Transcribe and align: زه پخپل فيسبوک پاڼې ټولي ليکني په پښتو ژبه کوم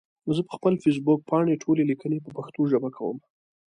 زه 0.35 0.41
پخپل 0.49 0.73
فيسبوک 0.83 1.19
پاڼې 1.29 1.61
ټولي 1.63 1.83
ليکني 1.89 2.17
په 2.25 2.29
پښتو 2.37 2.61
ژبه 2.71 2.89
کوم 2.97 3.17